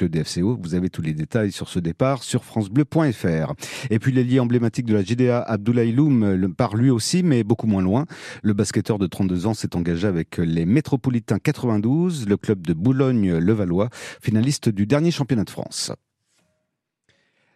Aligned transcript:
le 0.00 0.08
DFCO. 0.08 0.58
Vous 0.60 0.74
avez 0.74 0.90
tous 0.90 1.02
les 1.02 1.12
détails 1.12 1.52
sur 1.52 1.68
ce 1.68 1.78
départ 1.78 2.22
sur 2.22 2.44
francebleu.fr. 2.44 3.52
Et 3.90 3.98
puis 3.98 4.12
l'ailier 4.12 4.40
emblématique 4.40 4.86
de 4.86 4.94
la 4.94 5.02
GDA, 5.02 5.40
Abdoulaye 5.40 5.92
Loum, 5.92 6.54
part 6.54 6.76
lui 6.76 6.90
aussi, 6.90 7.22
mais 7.22 7.44
beaucoup 7.44 7.66
moins 7.66 7.82
loin. 7.82 8.06
Le 8.42 8.52
basketteur 8.52 8.98
de 8.98 9.06
32 9.06 9.46
ans 9.46 9.54
s'est 9.54 9.76
engagé 9.76 10.06
avec 10.06 10.38
les 10.38 10.66
Métropolitains 10.66 11.38
92, 11.38 12.28
le 12.28 12.36
club 12.36 12.66
de 12.66 12.72
Boulogne-Levallois, 12.72 13.88
finaliste 14.20 14.68
du 14.68 14.86
dernier 14.86 15.10
championnat 15.10 15.44
de 15.44 15.50
France. 15.50 15.92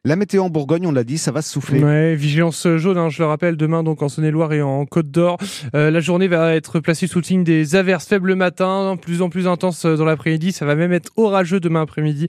La 0.04 0.14
météo 0.14 0.44
en 0.44 0.48
Bourgogne, 0.48 0.86
on 0.86 0.92
l'a 0.92 1.02
dit, 1.02 1.18
ça 1.18 1.32
va 1.32 1.42
se 1.42 1.50
souffler. 1.50 1.82
Ouais, 1.82 2.14
vigilance 2.14 2.68
jaune, 2.76 2.96
hein, 2.98 3.08
je 3.08 3.20
le 3.20 3.26
rappelle, 3.26 3.56
demain 3.56 3.82
donc 3.82 4.00
en 4.00 4.08
Saône-et-Loire 4.08 4.52
et 4.52 4.62
en 4.62 4.86
Côte 4.86 5.10
d'Or. 5.10 5.38
Euh, 5.74 5.90
la 5.90 5.98
journée 5.98 6.28
va 6.28 6.54
être 6.54 6.78
placée 6.78 7.08
sous 7.08 7.18
le 7.18 7.24
signe 7.24 7.42
des 7.42 7.74
averses 7.74 8.06
faibles 8.06 8.28
le 8.28 8.36
matin, 8.36 8.96
plus 9.00 9.22
en 9.22 9.28
plus 9.28 9.48
intenses 9.48 9.84
dans 9.84 10.04
l'après-midi. 10.04 10.52
Ça 10.52 10.64
va 10.66 10.76
même 10.76 10.92
être 10.92 11.10
orageux 11.16 11.58
demain 11.58 11.82
après-midi. 11.82 12.28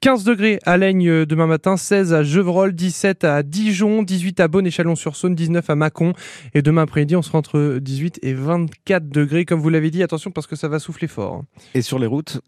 15 0.00 0.24
degrés 0.24 0.58
à 0.66 0.76
Laigne 0.76 1.08
euh, 1.08 1.24
demain 1.24 1.46
matin, 1.46 1.76
16 1.76 2.12
à 2.12 2.24
Gevrol, 2.24 2.74
17 2.74 3.22
à 3.22 3.44
Dijon, 3.44 4.02
18 4.02 4.40
à 4.40 4.48
Bonne 4.48 4.66
et 4.66 4.72
Chalon-sur-Saône, 4.72 5.36
19 5.36 5.70
à 5.70 5.76
Mâcon. 5.76 6.14
Et 6.54 6.62
demain 6.62 6.82
après-midi, 6.82 7.14
on 7.14 7.22
sera 7.22 7.38
entre 7.38 7.78
18 7.80 8.18
et 8.22 8.34
24 8.34 9.08
degrés. 9.08 9.44
Comme 9.44 9.60
vous 9.60 9.70
l'avez 9.70 9.92
dit, 9.92 10.02
attention 10.02 10.32
parce 10.32 10.48
que 10.48 10.56
ça 10.56 10.66
va 10.66 10.80
souffler 10.80 11.06
fort. 11.06 11.44
Et 11.74 11.82
sur 11.82 12.00
les 12.00 12.06
routes, 12.06 12.40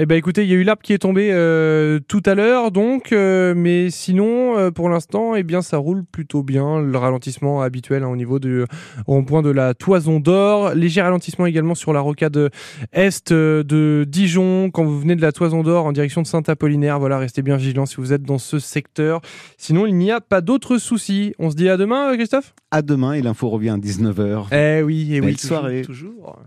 eh 0.00 0.06
ben 0.06 0.16
écoutez, 0.16 0.44
il 0.44 0.48
y 0.48 0.52
a 0.52 0.56
eu 0.56 0.62
l'arbre 0.62 0.82
qui 0.82 0.92
est 0.92 0.98
tombé 0.98 1.30
euh, 1.32 1.98
tout 2.06 2.22
à 2.24 2.36
l'heure, 2.36 2.70
donc, 2.70 3.10
euh, 3.10 3.52
mais 3.56 3.90
sinon, 3.90 4.56
euh, 4.56 4.70
pour 4.70 4.88
l'instant, 4.88 5.34
eh 5.34 5.42
bien, 5.42 5.60
ça 5.60 5.76
roule 5.76 6.04
plutôt 6.04 6.44
bien. 6.44 6.80
Le 6.80 6.96
ralentissement 6.96 7.62
habituel 7.62 8.04
hein, 8.04 8.08
au 8.08 8.14
niveau 8.14 8.38
du 8.38 8.62
rond-point 9.08 9.42
de 9.42 9.50
la 9.50 9.74
Toison 9.74 10.20
d'Or, 10.20 10.72
léger 10.76 11.02
ralentissement 11.02 11.46
également 11.46 11.74
sur 11.74 11.92
la 11.92 11.98
rocade 11.98 12.50
est 12.92 13.32
de 13.32 14.06
Dijon 14.08 14.70
quand 14.70 14.84
vous 14.84 15.00
venez 15.00 15.16
de 15.16 15.22
la 15.22 15.32
Toison 15.32 15.64
d'Or 15.64 15.86
en 15.86 15.90
direction 15.90 16.22
de 16.22 16.28
Saint-Apollinaire. 16.28 17.00
Voilà, 17.00 17.18
restez 17.18 17.42
bien 17.42 17.56
vigilants 17.56 17.86
si 17.86 17.96
vous 17.96 18.12
êtes 18.12 18.22
dans 18.22 18.38
ce 18.38 18.60
secteur. 18.60 19.20
Sinon, 19.56 19.84
il 19.84 19.96
n'y 19.96 20.12
a 20.12 20.20
pas 20.20 20.42
d'autres 20.42 20.78
soucis. 20.78 21.34
On 21.40 21.50
se 21.50 21.56
dit 21.56 21.68
à 21.68 21.76
demain, 21.76 22.14
Christophe? 22.14 22.54
À 22.70 22.82
demain 22.82 23.14
et 23.14 23.22
l'info 23.22 23.48
revient 23.48 23.70
à 23.70 23.78
19h. 23.78 24.46
Eh 24.52 24.82
oui, 24.84 25.12
et 25.12 25.16
eh 25.16 25.20
oui, 25.20 25.36
soirée. 25.36 25.82
toujours. 25.82 26.38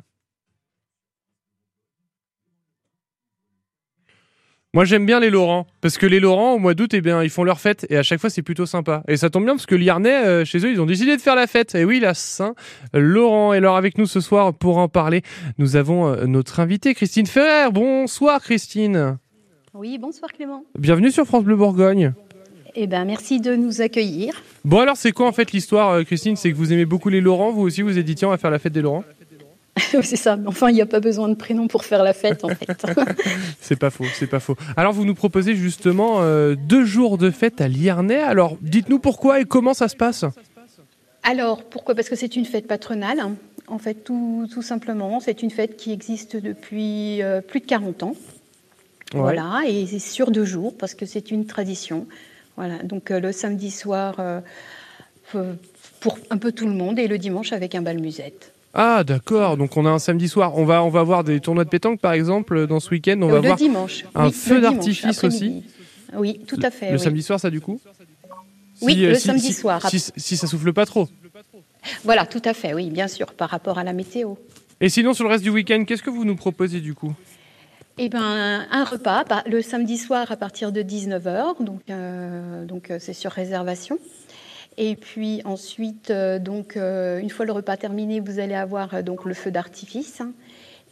Moi 4.73 4.85
j'aime 4.85 5.05
bien 5.05 5.19
les 5.19 5.29
Laurent 5.29 5.67
parce 5.81 5.97
que 5.97 6.05
les 6.05 6.21
Laurent 6.21 6.53
au 6.53 6.57
mois 6.57 6.73
d'août 6.75 6.93
eh 6.93 7.01
bien 7.01 7.21
ils 7.23 7.29
font 7.29 7.43
leur 7.43 7.59
fête 7.59 7.85
et 7.89 7.97
à 7.97 8.03
chaque 8.03 8.21
fois 8.21 8.29
c'est 8.29 8.41
plutôt 8.41 8.65
sympa. 8.65 9.03
Et 9.09 9.17
ça 9.17 9.29
tombe 9.29 9.43
bien 9.43 9.55
parce 9.55 9.65
que 9.65 9.75
l'Yarnais 9.75 10.25
euh, 10.25 10.45
chez 10.45 10.59
eux 10.59 10.71
ils 10.71 10.79
ont 10.79 10.85
décidé 10.85 11.17
de 11.17 11.21
faire 11.21 11.35
la 11.35 11.45
fête. 11.45 11.75
Et 11.75 11.83
oui 11.83 11.99
la 11.99 12.13
Saint 12.13 12.55
Laurent 12.93 13.51
et 13.51 13.57
alors 13.57 13.75
avec 13.75 13.97
nous 13.97 14.05
ce 14.05 14.21
soir 14.21 14.53
pour 14.53 14.77
en 14.77 14.87
parler 14.87 15.23
nous 15.57 15.75
avons 15.75 16.07
euh, 16.07 16.25
notre 16.25 16.61
invitée 16.61 16.93
Christine 16.93 17.25
Ferrer. 17.25 17.69
Bonsoir 17.69 18.39
Christine. 18.41 19.17
Oui 19.73 19.97
bonsoir 19.97 20.31
Clément. 20.31 20.63
Bienvenue 20.79 21.11
sur 21.11 21.25
France 21.25 21.43
Bleu 21.43 21.57
Bourgogne. 21.57 22.13
Eh 22.73 22.87
ben 22.87 23.03
merci 23.03 23.41
de 23.41 23.57
nous 23.57 23.81
accueillir. 23.81 24.41
Bon 24.63 24.79
alors 24.79 24.95
c'est 24.95 25.11
quoi 25.11 25.27
en 25.27 25.33
fait 25.33 25.51
l'histoire 25.51 25.89
euh, 25.89 26.03
Christine? 26.03 26.37
C'est 26.37 26.49
que 26.49 26.55
vous 26.55 26.71
aimez 26.71 26.85
beaucoup 26.85 27.09
les 27.09 27.19
Laurent 27.19 27.51
vous 27.51 27.63
aussi 27.63 27.81
vous 27.81 27.97
êtes 27.97 28.05
dit 28.05 28.15
tiens 28.15 28.29
on 28.29 28.31
va 28.31 28.37
faire 28.37 28.51
la 28.51 28.59
fête 28.59 28.71
des 28.71 28.81
Laurent? 28.81 29.03
c'est 30.03 30.15
ça. 30.15 30.37
Enfin, 30.45 30.69
il 30.69 30.75
n'y 30.75 30.81
a 30.81 30.85
pas 30.85 30.99
besoin 30.99 31.29
de 31.29 31.35
prénom 31.35 31.67
pour 31.67 31.85
faire 31.85 32.03
la 32.03 32.13
fête, 32.13 32.43
en 32.43 32.49
fait. 32.49 32.85
c'est 33.61 33.77
pas 33.77 33.89
faux, 33.89 34.05
c'est 34.13 34.27
pas 34.27 34.39
faux. 34.39 34.55
Alors, 34.77 34.93
vous 34.93 35.05
nous 35.05 35.15
proposez 35.15 35.55
justement 35.55 36.21
euh, 36.21 36.55
deux 36.55 36.85
jours 36.85 37.17
de 37.17 37.31
fête 37.31 37.61
à 37.61 37.67
Liernay. 37.67 38.19
Alors, 38.19 38.57
dites-nous 38.61 38.99
pourquoi 38.99 39.41
et 39.41 39.45
comment 39.45 39.73
ça 39.73 39.87
se 39.87 39.95
passe? 39.95 40.25
Alors, 41.23 41.63
pourquoi? 41.63 41.95
Parce 41.95 42.09
que 42.09 42.15
c'est 42.15 42.35
une 42.35 42.45
fête 42.45 42.67
patronale. 42.67 43.19
En 43.67 43.77
fait, 43.77 44.03
tout, 44.03 44.47
tout 44.51 44.61
simplement, 44.61 45.19
c'est 45.19 45.43
une 45.43 45.51
fête 45.51 45.77
qui 45.77 45.91
existe 45.91 46.35
depuis 46.35 47.21
euh, 47.21 47.41
plus 47.41 47.59
de 47.59 47.65
40 47.65 48.03
ans. 48.03 48.15
Voilà, 49.13 49.61
et 49.67 49.85
c'est 49.87 49.99
sur 49.99 50.31
deux 50.31 50.45
jours 50.45 50.73
parce 50.77 50.93
que 50.93 51.05
c'est 51.05 51.31
une 51.31 51.45
tradition. 51.45 52.07
Voilà, 52.55 52.77
donc 52.83 53.11
euh, 53.11 53.19
le 53.19 53.33
samedi 53.33 53.69
soir 53.69 54.15
pour 55.99 56.17
un 56.29 56.37
peu 56.37 56.53
tout 56.53 56.65
le 56.65 56.73
monde 56.73 56.97
et 56.97 57.07
le 57.07 57.17
dimanche 57.17 57.51
avec 57.51 57.75
un 57.75 57.81
bal 57.81 57.99
musette. 57.99 58.53
Ah 58.73 59.03
d'accord, 59.03 59.57
donc 59.57 59.75
on 59.75 59.85
a 59.85 59.89
un 59.89 59.99
samedi 59.99 60.29
soir. 60.29 60.57
On 60.57 60.65
va 60.65 60.83
on 60.83 60.89
va 60.89 61.03
voir 61.03 61.23
des 61.23 61.39
tournois 61.39 61.65
de 61.65 61.69
pétanque 61.69 61.99
par 61.99 62.13
exemple 62.13 62.67
dans 62.67 62.79
ce 62.79 62.89
week-end. 62.91 63.17
On 63.21 63.29
euh, 63.29 63.33
va 63.33 63.39
le 63.39 63.47
voir 63.47 63.57
dimanche. 63.57 64.05
un 64.15 64.31
feu 64.31 64.61
d'artifice 64.61 65.23
aussi. 65.23 65.63
Oui, 66.13 66.39
tout 66.47 66.59
à 66.61 66.71
fait. 66.71 66.91
Le, 66.91 66.97
samedi 66.97 67.23
soir, 67.23 67.39
ça 67.39 67.49
du 67.49 67.61
coup 67.61 67.79
Oui, 68.81 68.95
le 68.95 69.15
samedi 69.15 69.53
soir. 69.53 69.81
Si, 69.89 70.37
ça 70.37 70.47
souffle 70.47 70.73
pas 70.73 70.85
trop. 70.85 71.09
Voilà, 72.03 72.25
tout 72.25 72.41
à 72.45 72.53
fait. 72.53 72.73
Oui, 72.73 72.89
bien 72.89 73.07
sûr, 73.07 73.33
par 73.33 73.49
rapport 73.49 73.77
à 73.77 73.83
la 73.83 73.93
météo. 73.93 74.35
Et 74.81 74.89
sinon, 74.89 75.13
sur 75.13 75.23
le 75.25 75.31
reste 75.31 75.43
du 75.43 75.49
week-end, 75.49 75.83
qu'est-ce 75.85 76.03
que 76.03 76.09
vous 76.09 76.25
nous 76.25 76.35
proposez 76.35 76.79
du 76.79 76.93
coup? 76.93 77.13
Eh 77.97 78.09
ben, 78.09 78.65
un 78.71 78.83
repas 78.83 79.23
le 79.45 79.61
samedi 79.61 79.97
soir 79.97 80.31
à 80.31 80.37
partir 80.37 80.71
de 80.71 80.81
19h, 80.81 81.63
donc 81.63 81.81
euh, 81.89 82.65
donc 82.65 82.89
euh, 82.89 82.97
c'est 82.99 83.13
sur 83.13 83.31
réservation. 83.31 83.99
Et 84.77 84.95
puis 84.95 85.41
ensuite, 85.43 86.11
euh, 86.11 86.39
donc, 86.39 86.77
euh, 86.77 87.19
une 87.19 87.29
fois 87.29 87.45
le 87.45 87.51
repas 87.51 87.77
terminé, 87.77 88.19
vous 88.19 88.39
allez 88.39 88.55
avoir 88.55 88.93
euh, 88.93 89.01
donc 89.01 89.25
le 89.25 89.33
feu 89.33 89.51
d'artifice. 89.51 90.21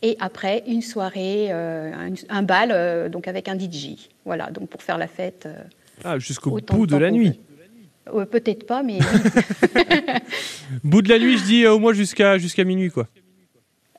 et 0.01 0.17
après, 0.19 0.63
une 0.67 0.81
soirée, 0.81 1.51
un, 1.51 2.43
bal, 2.43 3.09
donc 3.09 3.27
avec 3.27 3.47
un 3.47 3.57
DJ. 3.57 4.09
Voilà, 4.25 4.49
donc 4.51 4.69
pour 4.69 4.83
faire 4.83 4.97
la 4.97 5.07
fête. 5.07 5.47
ah, 6.03 6.19
jusqu'au 6.19 6.51
bout 6.51 6.87
de, 6.87 6.97
la 6.97 7.11
nuit. 7.11 7.39
Peut-être 8.31 8.65
pas, 8.65 8.83
mais. 8.83 8.99
bout 10.83 11.01
de 11.01 11.09
la 11.09 11.19
nuit, 11.19 11.37
je 11.37 11.43
dis 11.43 11.67
au 11.67 11.79
moins 11.79 11.93
jusqu'à 11.93 12.37
jusqu'à 12.37 12.63
minuit, 12.63 12.89
quoi. 12.89 13.07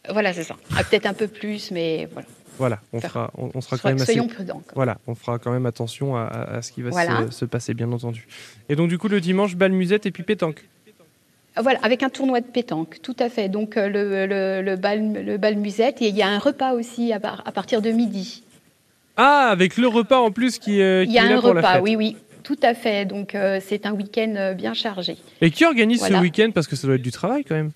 Voilà, 0.08 0.32
c'est 0.32 0.44
ça. 0.44 0.56
Ah, 0.76 0.84
peut-être 0.84 1.06
un 1.06 1.14
peu 1.14 1.28
plus, 1.28 1.70
mais 1.70 2.08
voilà. 2.12 2.26
Voilà, 2.60 2.80
on, 2.92 3.00
fera, 3.00 3.30
on, 3.38 3.60
sera 3.62 3.78
quand 3.78 3.88
même 3.88 3.98
soyons 3.98 4.28
prudents. 4.28 4.60
Voilà, 4.74 4.98
on 5.06 5.14
fera 5.14 5.38
quand 5.38 5.50
même 5.50 5.64
attention 5.64 6.14
à, 6.14 6.60
ce 6.60 6.72
qui 6.72 6.82
va 6.82 6.90
se, 7.30 7.46
passer, 7.46 7.72
bien 7.72 7.90
entendu. 7.90 8.28
Et 8.68 8.76
donc, 8.76 8.90
du 8.90 8.98
coup, 8.98 9.08
le 9.08 9.18
dimanche, 9.18 9.56
bal 9.56 9.72
musette 9.72 10.04
et 10.04 10.10
puis 10.10 10.24
pétanque. 10.24 10.68
Voilà, 11.56 11.78
avec 11.82 12.02
un 12.02 12.10
tournoi 12.10 12.42
de 12.42 12.46
pétanque, 12.46 12.98
tout 13.02 13.16
à 13.18 13.30
fait. 13.30 13.48
Donc, 13.48 13.78
euh, 13.78 13.88
le, 13.88 14.62
le, 14.62 14.76
bal, 14.76 15.24
le 15.24 15.38
bal 15.38 15.56
musette, 15.56 16.02
et 16.02 16.08
il 16.08 16.16
y 16.16 16.20
a 16.20 16.28
un 16.28 16.38
repas 16.38 16.74
aussi 16.74 17.14
à, 17.14 17.18
partir 17.18 17.80
de 17.80 17.90
midi. 17.90 18.42
Ah, 19.16 19.48
avec 19.50 19.78
le 19.78 19.88
repas 19.88 20.18
en 20.18 20.30
plus 20.30 20.58
qui, 20.58 20.82
euh, 20.82 21.04
il 21.04 21.12
y 21.12 21.18
a 21.18 21.24
un 21.24 21.40
repas, 21.40 21.80
oui, 21.80 21.96
oui. 21.96 22.16
Tout 22.42 22.58
à 22.62 22.74
fait. 22.74 23.06
Donc, 23.06 23.34
euh, 23.34 23.58
c'est 23.64 23.86
un 23.86 23.92
week-end 23.92 24.54
bien 24.54 24.74
chargé. 24.74 25.16
Et 25.40 25.50
qui 25.50 25.64
organise 25.64 26.02
ce 26.02 26.12
week-end? 26.20 26.50
Parce 26.54 26.66
que 26.66 26.76
ça 26.76 26.86
doit 26.86 26.96
être 26.96 27.02
du 27.02 27.10
travail 27.10 27.42
quand 27.42 27.54
même. 27.54 27.70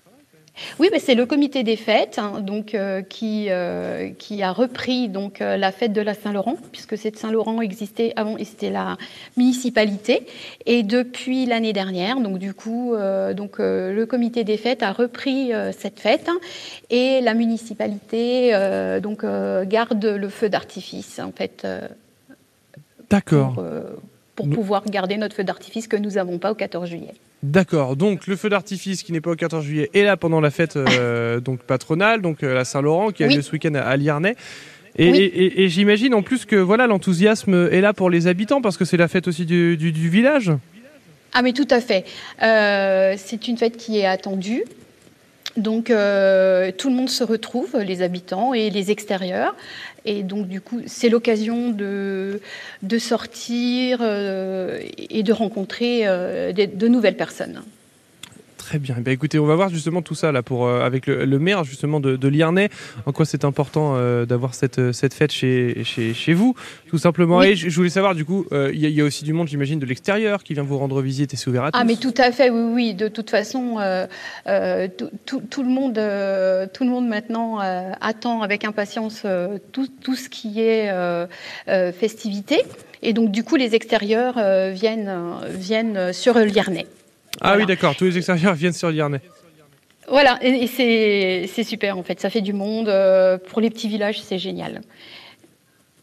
Oui, 0.79 0.89
mais 0.91 0.99
c'est 0.99 1.15
le 1.15 1.25
comité 1.25 1.63
des 1.63 1.75
fêtes 1.75 2.17
hein, 2.17 2.39
donc, 2.41 2.75
euh, 2.75 3.01
qui, 3.01 3.47
euh, 3.49 4.09
qui 4.17 4.41
a 4.41 4.51
repris 4.51 5.09
donc, 5.09 5.41
euh, 5.41 5.57
la 5.57 5.71
fête 5.71 5.93
de 5.93 6.01
la 6.01 6.13
Saint-Laurent, 6.13 6.57
puisque 6.71 6.97
cette 6.97 7.17
Saint-Laurent 7.17 7.61
existait 7.61 8.13
avant 8.15 8.37
et 8.37 8.45
c'était 8.45 8.69
la 8.69 8.97
municipalité. 9.37 10.25
Et 10.65 10.83
depuis 10.83 11.45
l'année 11.45 11.73
dernière, 11.73 12.19
donc 12.19 12.37
du 12.37 12.53
coup, 12.53 12.95
donc, 13.35 13.59
le 13.59 14.05
comité 14.05 14.43
des 14.43 14.57
fêtes 14.57 14.83
a 14.83 14.91
repris 14.91 15.51
cette 15.77 15.99
fête 15.99 16.27
hein, 16.29 16.37
et 16.89 17.21
la 17.21 17.33
municipalité 17.33 18.51
donc, 19.01 19.25
garde 19.67 20.05
le 20.05 20.29
feu 20.29 20.49
d'artifice 20.49 21.19
en 21.19 21.31
fait. 21.31 21.67
D'accord. 23.09 23.55
Pour, 23.55 24.47
pour 24.47 24.49
pouvoir 24.49 24.85
garder 24.85 25.17
notre 25.17 25.35
feu 25.35 25.43
d'artifice 25.43 25.87
que 25.87 25.97
nous 25.97 26.11
n'avons 26.11 26.37
pas 26.37 26.51
au 26.51 26.55
14 26.55 26.89
juillet. 26.89 27.13
D'accord. 27.45 27.95
Donc 27.95 28.25
le 28.25 28.35
feu 28.35 28.49
d'artifice 28.49 29.03
qui 29.03 29.11
n'est 29.11 29.21
pas 29.21 29.29
au 29.29 29.35
14 29.35 29.63
juillet 29.63 29.91
est 29.93 30.01
là 30.01 30.17
pendant 30.17 30.41
la 30.41 30.49
fête 30.49 30.77
euh, 30.77 31.39
donc 31.41 31.59
patronale, 31.59 32.21
donc 32.21 32.41
euh, 32.41 32.55
la 32.55 32.65
Saint-Laurent 32.65 33.11
qui 33.11 33.23
a 33.23 33.27
lieu 33.27 33.41
ce 33.41 33.51
week-end 33.51 33.75
à, 33.75 33.95
Liernay. 33.95 34.35
Et, 34.97 35.69
j'imagine 35.69 36.15
en 36.15 36.23
plus 36.23 36.45
que 36.45 36.55
voilà 36.55 36.87
l'enthousiasme 36.87 37.69
est 37.71 37.81
là 37.81 37.93
pour 37.93 38.09
les 38.09 38.25
habitants 38.27 38.61
parce 38.61 38.77
que 38.77 38.85
c'est 38.85 38.97
la 38.97 39.07
fête 39.07 39.27
aussi 39.27 39.45
du, 39.45 39.75
village. 39.75 40.53
Ah 41.33 41.43
mais 41.43 41.53
tout 41.53 41.67
à 41.69 41.81
fait. 41.81 42.05
Euh, 42.41 43.13
c'est 43.17 43.47
une 43.47 43.57
fête 43.57 43.77
qui 43.77 43.99
est 43.99 44.07
attendue. 44.07 44.63
Donc 45.57 45.89
euh, 45.89 46.71
tout 46.77 46.89
le 46.89 46.95
monde 46.95 47.09
se 47.09 47.23
retrouve, 47.23 47.77
les 47.77 48.01
habitants 48.01 48.53
et 48.53 48.69
les 48.69 48.91
extérieurs. 48.91 49.55
Et 50.03 50.21
donc 50.23 50.47
du 50.47 50.59
coup, 50.61 50.81
c'est 50.85 51.09
l'occasion 51.09 51.69
de, 51.69 52.39
sortir 52.99 53.99
euh, 54.01 54.79
et 54.97 55.23
de 55.23 55.33
rencontrer 55.33 56.01
euh, 56.05 56.51
de, 56.51 56.87
nouvelles 56.87 57.17
personnes. 57.17 57.63
Très 58.65 58.79
bien. 58.79 58.95
Eh 58.97 59.01
bien. 59.01 59.13
Écoutez, 59.13 59.37
on 59.37 59.45
va 59.45 59.53
voir 59.53 59.69
justement 59.69 60.01
tout 60.01 60.15
ça 60.15 60.31
là 60.31 60.41
pour 60.41 60.65
euh, 60.65 60.83
avec 60.83 61.05
le, 61.05 61.23
le, 61.25 61.37
maire 61.37 61.63
justement 61.63 61.99
de, 61.99 62.15
de 62.15 62.27
Liernay, 62.27 62.69
en 63.05 63.11
quoi 63.11 63.23
c'est 63.23 63.45
important 63.45 63.93
euh, 63.95 64.25
d'avoir 64.25 64.55
cette, 64.55 64.79
euh, 64.79 64.91
cette 64.91 65.13
fête 65.13 65.31
chez, 65.31 65.83
chez, 65.83 66.15
chez, 66.15 66.33
vous, 66.33 66.55
tout 66.87 66.97
simplement. 66.97 67.37
Oui. 67.37 67.49
Et 67.49 67.55
je, 67.55 67.69
je, 67.69 67.75
voulais 67.75 67.91
savoir 67.91 68.15
du 68.15 68.25
coup, 68.25 68.47
il 68.49 68.57
euh, 68.57 68.73
y, 68.73 68.89
y, 68.89 69.01
a 69.01 69.03
aussi 69.03 69.23
du 69.23 69.33
monde, 69.33 69.47
j'imagine, 69.47 69.77
de 69.77 69.85
l'extérieur 69.85 70.43
qui 70.43 70.55
vient 70.55 70.63
vous 70.63 70.79
rendre 70.79 70.99
visite 71.03 71.31
et 71.35 71.37
ouvert 71.47 71.65
à 71.65 71.71
tous. 71.71 71.77
Ah 71.79 71.83
mais 71.83 71.95
tout 71.95 72.15
à 72.17 72.31
fait, 72.31 72.49
oui, 72.49 72.71
oui. 72.73 72.93
De 72.95 73.07
toute 73.07 73.29
façon, 73.29 73.77
tout, 74.97 75.41
tout, 75.47 75.61
le 75.61 75.69
monde, 75.69 75.93
tout 76.73 76.83
le 76.83 76.89
monde 76.89 77.07
maintenant 77.07 77.59
attend 78.01 78.41
avec 78.41 78.65
impatience 78.65 79.27
tout, 79.71 79.87
tout, 80.01 80.15
ce 80.15 80.27
qui 80.27 80.59
est 80.59 80.91
festivité. 81.93 82.63
Et 83.03 83.13
donc 83.13 83.29
du 83.29 83.43
coup, 83.43 83.57
les 83.57 83.75
extérieurs 83.75 84.39
viennent, 84.73 85.35
viennent 85.53 86.13
sur 86.13 86.39
Liernay. 86.39 86.87
Ah 87.41 87.49
voilà. 87.49 87.57
oui, 87.57 87.65
d'accord, 87.65 87.95
tous 87.95 88.05
les 88.05 88.17
extérieurs 88.17 88.53
viennent 88.53 88.73
sur 88.73 88.89
Liernay. 88.89 89.21
Voilà, 90.07 90.37
et, 90.41 90.63
et 90.63 91.47
c'est 91.47 91.63
super 91.63 91.97
en 91.97 92.03
fait, 92.03 92.19
ça 92.19 92.29
fait 92.29 92.41
du 92.41 92.53
monde. 92.53 92.89
Euh, 92.89 93.37
pour 93.37 93.61
les 93.61 93.69
petits 93.69 93.87
villages, 93.87 94.21
c'est 94.21 94.37
génial. 94.37 94.81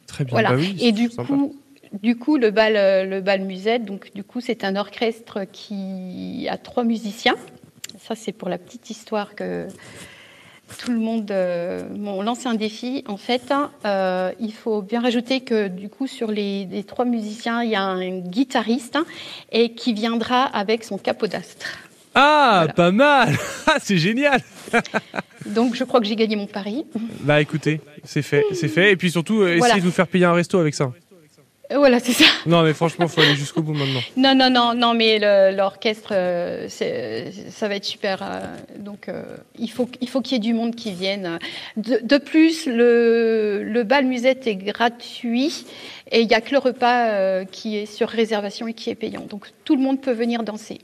Très 0.07 0.25
bien, 0.25 0.33
voilà. 0.33 0.51
Bah 0.51 0.57
oui, 0.59 0.77
et 0.81 0.93
du 0.93 1.09
coup, 1.09 1.57
du 2.03 2.17
coup, 2.17 2.37
le 2.37 2.51
bal, 2.51 3.09
le 3.09 3.21
bal 3.21 3.43
musette, 3.43 3.85
donc 3.85 4.13
du 4.15 4.25
coup, 4.25 4.41
c'est 4.41 4.65
un 4.65 4.77
orchestre 4.77 5.45
qui 5.51 6.47
a 6.51 6.57
trois 6.59 6.85
musiciens. 6.85 7.37
Ça, 7.99 8.15
c'est 8.15 8.33
pour 8.33 8.49
la 8.49 8.59
petite 8.59 8.91
histoire 8.91 9.35
que 9.35 9.69
tout 10.79 10.91
le 10.91 10.99
monde 10.99 11.31
euh, 11.31 11.83
lancé 12.23 12.47
un 12.47 12.55
défi. 12.55 13.05
En 13.07 13.17
fait, 13.17 13.53
euh, 13.85 14.33
il 14.41 14.53
faut 14.53 14.83
bien 14.83 15.01
rajouter 15.01 15.41
que 15.41 15.69
du 15.69 15.89
coup, 15.89 16.07
sur 16.07 16.31
les, 16.31 16.67
les, 16.67 16.85
trois 16.85 17.05
musiciens, 17.05 17.63
il 17.63 17.71
y 17.71 17.77
a 17.77 17.83
un 17.83 18.19
guitariste 18.19 18.99
et 19.51 19.73
qui 19.73 19.93
viendra 19.93 20.45
avec 20.45 20.85
son 20.85 20.99
capodastre. 20.99 21.79
Ah, 22.15 22.65
voilà. 22.65 22.73
pas 22.75 22.91
mal 22.91 23.39
C'est 23.83 23.97
génial 23.97 24.43
Donc, 25.47 25.75
je 25.75 25.85
crois 25.85 26.01
que 26.01 26.07
j'ai 26.07 26.17
gagné 26.17 26.37
mon 26.37 26.47
pari. 26.47 26.85
Bah 27.21 27.41
écoutez, 27.41 27.81
c'est 28.05 28.23
fait, 28.23 28.45
c'est 28.53 28.69
fait. 28.69 28.93
Et 28.93 28.97
puis 28.97 29.11
surtout, 29.11 29.37
voilà. 29.37 29.57
essayez 29.57 29.81
de 29.81 29.87
vous 29.87 29.93
faire 29.93 30.07
payer 30.07 30.27
un 30.27 30.35
resto 30.35 30.59
avec 30.59 30.75
ça. 30.75 30.93
Voilà, 31.77 32.01
c'est 32.01 32.13
ça. 32.13 32.25
Non, 32.47 32.63
mais 32.63 32.73
franchement, 32.73 33.07
il 33.07 33.11
faut 33.11 33.21
aller 33.21 33.37
jusqu'au 33.37 33.63
bout 33.63 33.75
maintenant. 33.75 34.01
Non, 34.17 34.35
non, 34.35 34.51
non, 34.51 34.75
non, 34.75 34.95
mais 34.95 35.19
l'orchestre, 35.53 36.13
euh, 36.13 36.69
ça 36.69 37.69
va 37.69 37.77
être 37.77 37.85
super. 37.85 38.23
Euh, 38.23 38.41
donc, 38.79 39.09
euh, 39.09 39.23
il 39.59 39.71
faut 39.71 39.87
qu'il 39.87 40.09
faut 40.09 40.21
qu'il 40.21 40.35
y 40.35 40.37
ait 40.37 40.41
du 40.41 40.55
monde 40.55 40.75
qui 40.75 40.93
vienne. 40.93 41.39
De, 41.77 42.01
de 42.03 42.19
plus, 42.19 42.67
le, 42.67 43.63
le, 43.65 43.83
bal 43.83 44.07
musette 44.07 44.47
est 44.47 44.57
gratuit 44.57 45.65
et 46.11 46.21
il 46.21 46.29
n'y 46.29 46.35
a 46.35 46.41
que 46.41 46.53
le 46.53 46.59
repas 46.59 47.09
euh, 47.09 47.45
qui 47.45 47.77
est 47.77 47.87
sur 47.87 48.09
réservation 48.09 48.69
et 48.69 48.75
qui 48.75 48.91
est 48.91 48.95
payant. 48.95 49.27
Donc, 49.29 49.47
tout 49.65 49.77
le 49.77 49.83
monde 49.83 50.01
peut 50.01 50.13
venir 50.13 50.43
danser. 50.43 50.79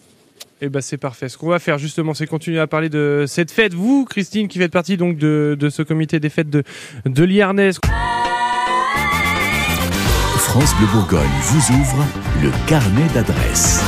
Eh 0.60 0.68
ben 0.68 0.80
c'est 0.80 0.96
parfait. 0.98 1.28
Ce 1.28 1.38
qu'on 1.38 1.48
va 1.48 1.60
faire 1.60 1.78
justement, 1.78 2.14
c'est 2.14 2.26
continuer 2.26 2.58
à 2.58 2.66
parler 2.66 2.88
de 2.88 3.26
cette 3.28 3.52
fête. 3.52 3.74
Vous, 3.74 4.04
Christine, 4.04 4.48
qui 4.48 4.58
faites 4.58 4.72
partie 4.72 4.96
donc 4.96 5.16
de, 5.16 5.56
de 5.58 5.68
ce 5.68 5.82
comité 5.82 6.18
des 6.18 6.30
fêtes 6.30 6.50
de, 6.50 6.64
de. 7.06 8.07
France 10.48 10.74
Bleu 10.78 10.86
Bourgogne 10.90 11.28
vous 11.42 11.74
ouvre 11.78 12.06
le 12.42 12.50
carnet 12.66 13.06
d'adresses. 13.12 13.82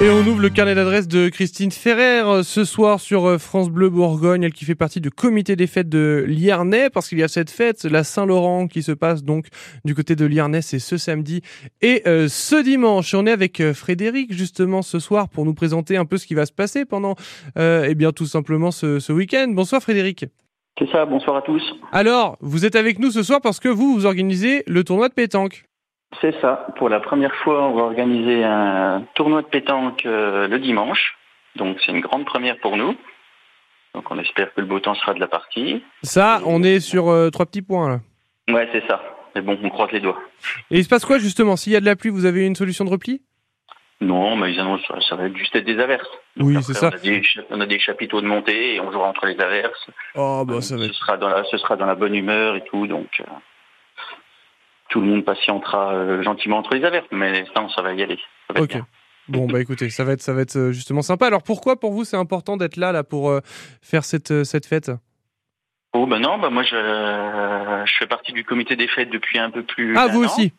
Et 0.00 0.08
on 0.08 0.20
ouvre 0.26 0.40
le 0.40 0.48
carnet 0.48 0.74
d'adresses 0.74 1.06
de 1.06 1.28
Christine 1.28 1.70
Ferrer 1.70 2.22
ce 2.42 2.64
soir 2.64 2.98
sur 2.98 3.38
France 3.38 3.68
Bleu 3.68 3.90
Bourgogne, 3.90 4.44
elle 4.44 4.54
qui 4.54 4.64
fait 4.64 4.74
partie 4.74 5.02
du 5.02 5.10
comité 5.10 5.56
des 5.56 5.66
fêtes 5.66 5.90
de 5.90 6.24
Liernay, 6.26 6.88
parce 6.88 7.10
qu'il 7.10 7.18
y 7.18 7.22
a 7.22 7.28
cette 7.28 7.50
fête, 7.50 7.84
la 7.84 8.02
Saint-Laurent, 8.02 8.66
qui 8.66 8.82
se 8.82 8.92
passe 8.92 9.22
donc 9.22 9.48
du 9.84 9.94
côté 9.94 10.16
de 10.16 10.24
Liernay, 10.24 10.62
c'est 10.62 10.78
ce 10.78 10.96
samedi 10.96 11.42
et 11.82 12.00
euh, 12.06 12.28
ce 12.30 12.56
dimanche. 12.62 13.12
On 13.12 13.26
est 13.26 13.30
avec 13.32 13.62
Frédéric 13.74 14.32
justement 14.32 14.80
ce 14.80 15.00
soir 15.00 15.28
pour 15.28 15.44
nous 15.44 15.54
présenter 15.54 15.98
un 15.98 16.06
peu 16.06 16.16
ce 16.16 16.26
qui 16.26 16.34
va 16.34 16.46
se 16.46 16.52
passer 16.52 16.86
pendant, 16.86 17.14
euh, 17.58 17.86
eh 17.86 17.94
bien 17.94 18.12
tout 18.12 18.26
simplement 18.26 18.70
ce 18.70 19.12
week-end. 19.12 19.48
Bonsoir 19.50 19.82
Frédéric. 19.82 20.24
C'est 20.78 20.90
ça, 20.90 21.04
bonsoir 21.06 21.36
à 21.36 21.42
tous. 21.42 21.62
Alors, 21.92 22.36
vous 22.40 22.64
êtes 22.64 22.76
avec 22.76 22.98
nous 22.98 23.10
ce 23.10 23.22
soir 23.22 23.40
parce 23.42 23.58
que 23.58 23.68
vous, 23.68 23.94
vous 23.94 24.06
organisez 24.06 24.62
le 24.66 24.84
tournoi 24.84 25.08
de 25.08 25.14
pétanque. 25.14 25.64
C'est 26.20 26.40
ça. 26.40 26.68
Pour 26.76 26.88
la 26.88 27.00
première 27.00 27.34
fois, 27.42 27.68
on 27.68 27.74
va 27.74 27.82
organiser 27.82 28.44
un 28.44 29.04
tournoi 29.14 29.42
de 29.42 29.46
pétanque 29.48 30.06
euh, 30.06 30.46
le 30.46 30.58
dimanche. 30.58 31.16
Donc, 31.56 31.78
c'est 31.84 31.92
une 31.92 32.00
grande 32.00 32.24
première 32.24 32.58
pour 32.60 32.76
nous. 32.76 32.94
Donc, 33.94 34.10
on 34.10 34.18
espère 34.18 34.54
que 34.54 34.60
le 34.60 34.66
beau 34.66 34.78
temps 34.78 34.94
sera 34.94 35.14
de 35.14 35.20
la 35.20 35.26
partie. 35.26 35.82
Ça, 36.02 36.40
on 36.46 36.62
est 36.62 36.80
sur 36.80 37.08
euh, 37.08 37.30
trois 37.30 37.46
petits 37.46 37.62
points, 37.62 37.88
là. 37.88 38.00
Ouais, 38.54 38.68
c'est 38.72 38.86
ça. 38.86 39.02
Mais 39.34 39.42
bon, 39.42 39.58
on 39.62 39.68
croise 39.70 39.90
les 39.92 40.00
doigts. 40.00 40.18
Et 40.70 40.78
il 40.78 40.84
se 40.84 40.88
passe 40.88 41.04
quoi, 41.04 41.18
justement? 41.18 41.56
S'il 41.56 41.72
y 41.72 41.76
a 41.76 41.80
de 41.80 41.84
la 41.84 41.96
pluie, 41.96 42.10
vous 42.10 42.24
avez 42.24 42.46
une 42.46 42.54
solution 42.54 42.84
de 42.84 42.90
repli? 42.90 43.22
Non, 44.00 44.36
mais 44.36 44.52
ils 44.52 44.60
annoncent 44.60 44.84
ça 45.00 45.16
va 45.16 45.32
juste 45.32 45.56
être 45.56 45.64
des 45.64 45.80
averses. 45.80 46.08
Donc 46.36 46.48
oui, 46.48 46.62
c'est 46.62 46.74
ça. 46.74 46.90
On 46.92 46.96
a, 46.96 46.98
des, 46.98 47.22
on 47.50 47.60
a, 47.60 47.66
des, 47.66 47.78
chapiteaux 47.80 48.20
de 48.20 48.26
montée 48.26 48.74
et 48.74 48.80
on 48.80 48.92
jouera 48.92 49.08
entre 49.08 49.26
les 49.26 49.38
averses. 49.40 49.90
Oh, 50.14 50.44
bah, 50.46 50.60
ça 50.60 50.76
va 50.76 50.86
ce, 50.86 50.92
sera 50.92 51.16
dans 51.16 51.28
la, 51.28 51.42
ce 51.44 51.58
sera 51.58 51.76
dans 51.76 51.86
la 51.86 51.96
bonne 51.96 52.14
humeur 52.14 52.54
et 52.54 52.62
tout, 52.64 52.86
donc 52.86 53.08
euh, 53.20 53.24
tout 54.88 55.00
le 55.00 55.06
monde 55.06 55.24
patientera 55.24 55.94
euh, 55.94 56.22
gentiment 56.22 56.58
entre 56.58 56.74
les 56.76 56.84
averses, 56.84 57.08
mais 57.10 57.40
l'instant, 57.40 57.68
ça 57.70 57.82
va 57.82 57.92
y 57.92 58.02
aller. 58.02 58.18
Va 58.54 58.62
ok. 58.62 58.78
Bon, 59.26 59.46
bah 59.46 59.60
écoutez, 59.60 59.90
ça 59.90 60.04
va 60.04 60.12
être, 60.12 60.22
ça 60.22 60.32
va 60.32 60.42
être 60.42 60.56
euh, 60.56 60.72
justement 60.72 61.02
sympa. 61.02 61.26
Alors 61.26 61.42
pourquoi 61.42 61.78
pour 61.78 61.92
vous 61.92 62.04
c'est 62.04 62.16
important 62.16 62.56
d'être 62.56 62.76
là, 62.76 62.92
là 62.92 63.02
pour 63.02 63.30
euh, 63.30 63.40
faire 63.82 64.04
cette, 64.04 64.44
cette 64.44 64.64
fête? 64.64 64.92
Oh, 65.92 66.06
ben 66.06 66.20
non, 66.20 66.38
bah 66.38 66.50
moi 66.50 66.62
je, 66.62 66.76
je 67.84 67.92
fais 67.98 68.06
partie 68.06 68.32
du 68.32 68.44
comité 68.44 68.76
des 68.76 68.86
fêtes 68.86 69.10
depuis 69.10 69.38
un 69.38 69.50
peu 69.50 69.64
plus. 69.64 69.96
Ah, 69.96 70.06
vous 70.06 70.22
aussi? 70.22 70.52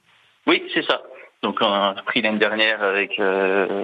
Oui, 0.45 0.61
c'est 0.73 0.83
ça. 0.83 1.01
Donc 1.41 1.57
on 1.61 1.71
a 1.71 1.93
pris 2.05 2.21
l'année 2.21 2.37
dernière 2.37 2.83
avec 2.83 3.17
euh, 3.19 3.83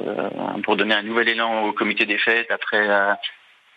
pour 0.64 0.76
donner 0.76 0.94
un 0.94 1.04
nouvel 1.04 1.30
élan 1.30 1.64
au 1.64 1.74
comité 1.74 2.06
des 2.06 2.18
fêtes 2.18 2.52
après 2.52 2.86
la, 2.86 3.18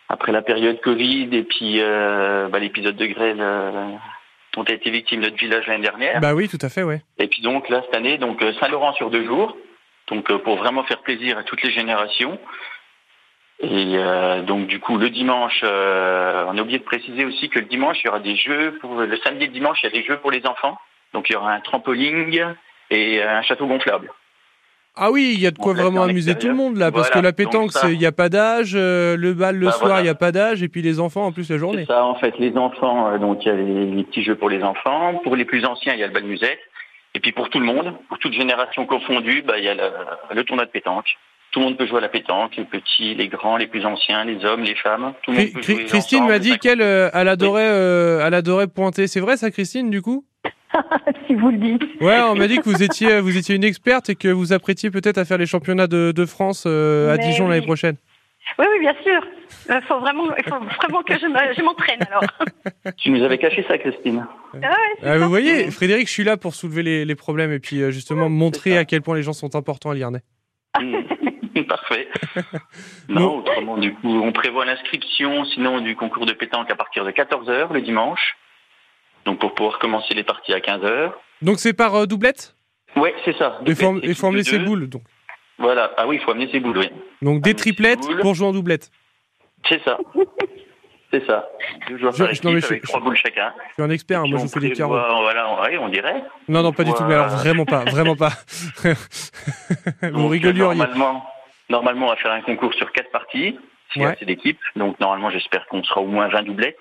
après 0.09 0.33
la 0.33 0.43
période 0.43 0.81
Covid 0.81 1.29
et 1.33 1.45
puis 1.45 1.81
euh, 1.81 2.49
bah, 2.49 2.59
l'épisode 2.59 2.97
de 2.97 3.07
grêle 3.07 3.41
euh, 3.41 3.91
dont 4.55 4.65
a 4.65 4.73
été 4.73 4.91
victime 4.91 5.21
notre 5.21 5.37
village 5.37 5.67
l'année 5.69 5.85
dernière. 5.85 6.21
Bah 6.21 6.35
oui, 6.35 6.49
tout 6.49 6.59
à 6.61 6.69
fait, 6.69 6.83
ouais. 6.83 7.03
Et 7.19 7.29
puis 7.29 7.41
donc 7.43 7.69
là 7.69 7.83
cette 7.85 7.95
année, 7.95 8.19
donc 8.19 8.43
Saint-Laurent 8.59 8.95
sur 8.95 9.11
deux 9.11 9.25
jours, 9.25 9.57
donc 10.09 10.27
pour 10.43 10.57
vraiment 10.57 10.83
faire 10.83 11.03
plaisir 11.03 11.39
à 11.39 11.45
toutes 11.45 11.63
les 11.63 11.71
générations. 11.71 12.39
Et 13.61 13.97
euh, 13.97 14.43
donc 14.43 14.67
du 14.67 14.79
coup 14.81 14.99
le 14.99 15.11
dimanche, 15.11 15.61
euh, 15.65 16.45
on 16.49 16.59
a 16.59 16.63
oublié 16.63 16.79
de 16.79 16.85
préciser 16.85 17.25
aussi 17.25 17.49
que 17.49 17.59
le 17.59 17.67
dimanche 17.67 17.99
il 18.03 18.07
y 18.07 18.09
aura 18.09 18.21
des 18.21 18.37
jeux 18.37 18.79
pour 18.81 18.95
le 18.95 19.17
samedi 19.19 19.45
et 19.45 19.47
le 19.49 19.53
dimanche 19.53 19.79
il 19.83 19.87
y 19.87 19.89
a 19.89 20.01
des 20.01 20.05
jeux 20.05 20.19
pour 20.19 20.31
les 20.31 20.47
enfants. 20.47 20.79
Donc 21.13 21.29
il 21.29 21.33
y 21.33 21.37
aura 21.37 21.53
un 21.53 21.61
trampoline, 21.61 22.31
et 22.91 23.23
un 23.23 23.43
château 23.43 23.67
gonflable. 23.67 24.11
Ah 25.01 25.13
oui, 25.13 25.33
il 25.35 25.41
y 25.41 25.47
a 25.47 25.53
de 25.53 25.59
quoi 25.59 25.75
vraiment 25.75 26.03
amuser 26.03 26.35
tout 26.35 26.49
le 26.49 26.55
monde 26.55 26.77
là, 26.77 26.91
parce 26.91 27.09
que 27.11 27.21
la 27.21 27.33
pétanque, 27.33 27.71
il 27.85 27.99
n'y 27.99 28.07
a 28.07 28.13
pas 28.13 28.29
d'âge, 28.29 28.73
euh, 28.75 29.17
le 29.17 29.33
bal 29.33 29.57
le 29.57 29.67
bah, 29.67 29.73
soir, 29.73 29.83
il 29.83 29.89
voilà. 29.91 30.03
n'y 30.03 30.09
a 30.09 30.15
pas 30.17 30.33
d'âge, 30.33 30.63
et 30.63 30.69
puis 30.69 30.83
les 30.83 30.99
enfants 30.99 31.27
en 31.27 31.31
plus 31.31 31.49
la 31.51 31.59
journée. 31.59 31.85
Ça, 31.87 32.05
en 32.05 32.17
fait, 32.17 32.37
les 32.39 32.57
enfants, 32.57 33.13
euh, 33.13 33.19
donc 33.19 33.45
il 33.45 33.49
y 33.49 33.51
a 33.53 33.55
les, 33.55 33.87
les, 33.87 34.03
petits 34.03 34.25
jeux 34.25 34.35
pour 34.35 34.51
les 34.51 34.63
enfants, 34.65 35.21
pour 35.23 35.37
les 35.37 35.45
plus 35.45 35.65
anciens, 35.65 35.95
il 35.95 36.01
y 36.01 36.03
a 36.03 36.09
le 36.09 36.13
bal 36.13 36.25
musette, 36.25 36.59
et 37.15 37.21
puis 37.21 37.31
pour 37.31 37.49
tout 37.49 37.61
le 37.61 37.67
monde, 37.67 37.95
pour 38.09 38.19
toute 38.19 38.33
génération 38.33 38.87
confondue, 38.87 39.43
bah, 39.43 39.59
il 39.59 39.65
y 39.65 39.69
a 39.69 39.75
le, 39.75 39.91
le 40.35 40.45
tournoi 40.45 40.67
de 40.67 40.71
pétanque. 40.71 41.17
Tout 41.53 41.61
le 41.61 41.67
monde 41.67 41.79
peut 41.79 41.87
jouer 41.87 41.99
à 41.99 42.03
la 42.03 42.09
pétanque, 42.09 42.57
les 42.57 42.65
petits, 42.65 43.15
les 43.15 43.29
grands, 43.29 43.57
les 43.57 43.69
plus 43.69 43.87
anciens, 43.87 44.25
les 44.25 44.45
hommes, 44.45 44.65
les 44.65 44.75
femmes. 44.75 45.15
Tout 45.23 45.31
le 45.31 45.39
monde 45.39 45.53
peut 45.55 45.63
jouer 45.63 45.85
Christine 45.85 46.27
m'a 46.27 46.39
dit 46.39 46.59
qu'elle 46.59 46.83
euh, 46.83 47.09
elle 47.15 47.29
adorait, 47.29 47.71
euh, 47.71 48.27
elle 48.27 48.35
adorait 48.35 48.67
pointer. 48.67 49.07
C'est 49.07 49.21
vrai 49.21 49.37
ça, 49.37 49.51
Christine, 49.51 49.91
du 49.91 50.03
coup? 50.03 50.27
si 51.27 51.35
vous 51.35 51.51
le 51.51 51.59
dites. 51.59 51.83
Ouais, 52.01 52.21
on 52.21 52.35
m'a 52.35 52.47
dit 52.47 52.59
que 52.59 52.65
vous 52.65 52.83
étiez, 52.83 53.21
vous 53.21 53.37
étiez 53.37 53.55
une 53.55 53.65
experte 53.65 54.11
et 54.11 54.15
que 54.15 54.29
vous 54.29 54.53
apprêtiez 54.53 54.91
peut-être 54.91 55.19
à 55.19 55.25
faire 55.25 55.39
les 55.39 55.47
championnats 55.47 55.87
de, 55.87 56.13
de 56.13 56.27
France 56.27 56.65
euh, 56.67 57.13
à 57.13 57.17
Mais 57.17 57.25
Dijon 57.25 57.45
oui. 57.45 57.51
l'année 57.51 57.67
prochaine. 57.67 57.97
Oui, 58.59 58.67
oui, 58.73 58.81
bien 58.81 58.95
sûr. 59.03 59.21
Il 59.69 59.73
euh, 59.73 59.81
faut 59.83 59.99
vraiment, 60.01 60.25
il 60.37 60.45
faut 60.45 60.59
vraiment 60.59 61.03
que 61.03 61.15
je 61.19 61.63
m'entraîne 61.63 62.01
alors. 62.09 62.25
Tu 62.97 63.11
nous 63.11 63.23
avais 63.23 63.39
caché 63.39 63.65
ça, 63.69 63.77
Christine. 63.79 64.27
Ah 64.55 64.57
ouais, 64.57 65.09
ah, 65.09 65.19
vous 65.19 65.29
voyez, 65.29 65.71
Frédéric, 65.71 66.09
je 66.09 66.13
suis 66.13 66.25
là 66.25 66.37
pour 66.37 66.55
soulever 66.55 66.83
les, 66.83 67.05
les 67.05 67.15
problèmes 67.15 67.53
et 67.53 67.59
puis 67.59 67.83
euh, 67.83 67.91
justement 67.91 68.29
montrer 68.29 68.79
à 68.79 68.85
quel 68.85 69.03
point 69.03 69.17
les 69.17 69.23
gens 69.23 69.35
sont 69.35 69.55
importants 69.55 69.91
à 69.91 69.95
Liernay. 69.95 70.23
Mmh. 70.81 71.63
Parfait. 71.69 72.09
non, 73.09 73.21
non, 73.21 73.39
autrement, 73.39 73.77
du 73.77 73.93
coup, 73.95 74.09
on 74.09 74.33
prévoit 74.33 74.65
l'inscription, 74.65 75.45
sinon, 75.45 75.81
du 75.81 75.97
concours 75.97 76.25
de 76.25 76.33
pétanque 76.33 76.71
à 76.71 76.77
partir 76.77 77.05
de 77.05 77.11
14h 77.11 77.73
le 77.73 77.83
dimanche. 77.83 78.37
Donc 79.29 79.41
pour 79.41 79.55
pouvoir 79.55 79.79
commencer 79.79 80.15
les 80.15 80.25
parties 80.25 80.55
à 80.55 80.59
15h. 80.59 81.13
Donc 81.43 81.59
c'est 81.59 81.75
par 81.75 81.95
euh, 81.95 82.07
doublette? 82.07 82.55
Oui, 82.97 83.11
c'est 83.27 83.37
ça. 83.37 83.61
Il 83.67 83.77
faut, 83.77 84.01
il 84.03 84.15
faut 84.15 84.29
amener 84.29 84.43
ses 84.43 84.59
boules. 84.59 84.89
Donc. 84.89 85.03
Voilà, 85.59 85.93
ah 85.99 86.07
oui, 86.07 86.17
il 86.17 86.23
faut 86.23 86.31
amener 86.31 86.51
ses 86.51 86.61
boules, 86.61 86.79
oui. 86.79 86.89
Donc 87.21 87.43
des 87.43 87.53
triplettes 87.53 88.09
pour 88.23 88.35
jouer 88.35 88.47
en 88.47 88.53
doublette. 88.53 88.91
C'est 89.69 89.85
ça. 89.85 89.99
C'est 91.13 91.27
ça. 91.27 91.47
Deux 91.89 91.99
joueurs 91.99 92.15
je, 92.15 92.19
par 92.25 92.31
équipe 92.31 92.45
non, 92.45 92.53
mais 92.53 92.61
je, 92.61 92.67
avec 92.69 92.83
trois 92.85 93.01
boules 93.01 93.17
chacun. 93.17 93.53
Je 93.69 93.75
suis 93.75 93.83
un 93.83 93.91
expert, 93.91 94.21
hein, 94.21 94.29
moi 94.29 94.39
je 94.41 94.47
fais 94.47 94.61
des 94.61 94.73
carreaux. 94.73 94.95
Voilà, 94.95 95.61
ouais, 95.61 95.77
on 95.77 95.91
dirait. 95.91 96.25
Non, 96.49 96.63
non, 96.63 96.73
pas 96.73 96.85
du 96.85 96.95
tout, 96.95 97.05
mais 97.05 97.15
alors 97.15 97.29
vraiment 97.29 97.67
pas, 97.67 97.85
vraiment 97.85 98.17
pas. 98.17 98.33
Vous 100.11 100.29
rigolez 100.29 100.61
Normalement, 100.61 101.27
normalement, 101.69 102.07
on 102.07 102.11
va 102.11 102.17
faire 102.17 102.33
un 102.33 102.41
concours 102.41 102.73
sur 102.73 102.91
quatre 102.93 103.11
parties, 103.11 103.59
s'il 103.93 104.01
y 104.01 104.05
a 104.07 104.11
assez 104.13 104.25
d'équipes. 104.25 104.61
Donc 104.75 104.99
normalement, 105.01 105.29
j'espère 105.29 105.67
qu'on 105.67 105.85
sera 105.85 106.01
au 106.01 106.07
moins 106.07 106.29
20 106.29 106.45
doublettes. 106.45 106.79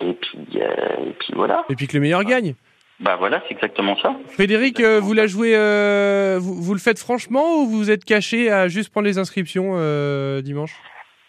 Et 0.00 0.14
puis, 0.14 0.38
euh, 0.56 1.08
et 1.08 1.12
puis 1.18 1.32
voilà. 1.34 1.64
Et 1.68 1.74
puis 1.74 1.86
que 1.86 1.94
le 1.94 2.00
meilleur 2.00 2.24
gagne. 2.24 2.54
Bah 3.00 3.16
voilà, 3.16 3.42
c'est 3.48 3.54
exactement 3.54 3.96
ça. 3.96 4.14
Frédéric, 4.28 4.78
euh, 4.80 5.00
vous 5.00 5.14
la 5.14 5.26
jouez, 5.26 5.56
euh, 5.56 6.38
vous, 6.38 6.62
vous 6.62 6.74
le 6.74 6.80
faites 6.80 6.98
franchement 6.98 7.62
ou 7.62 7.66
vous 7.66 7.90
êtes 7.90 8.04
caché 8.04 8.50
à 8.50 8.68
juste 8.68 8.90
prendre 8.90 9.06
les 9.06 9.16
inscriptions 9.16 9.72
euh, 9.76 10.42
dimanche? 10.42 10.74